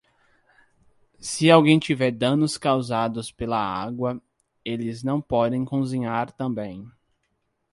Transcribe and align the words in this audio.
Se 1.19 1.51
alguém 1.51 1.77
tiver 1.77 2.09
danos 2.09 2.57
causados 2.57 3.31
pela 3.31 3.59
água, 3.59 4.19
eles 4.65 5.03
não 5.03 5.21
podem 5.21 5.63
cozinhar 5.63 6.31
também. 6.31 6.91